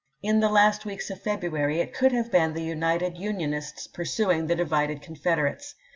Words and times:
In 0.23 0.39
the 0.39 0.49
last 0.49 0.83
weeks 0.83 1.11
of 1.11 1.21
February 1.21 1.79
it 1.79 1.93
could 1.93 2.11
have 2.11 2.31
been 2.31 2.55
the 2.55 2.63
united 2.63 3.19
Unionists 3.19 3.85
pursuing 3.85 4.47
the 4.47 4.55
di 4.55 4.63
vided 4.65 5.03
Confederates. 5.03 5.75